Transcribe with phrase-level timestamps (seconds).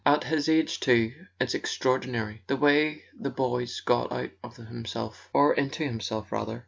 [0.03, 5.53] "At his age too; it's extraordinary, the way the boy's got out of himself." "Or
[5.53, 6.59] into himself, rather.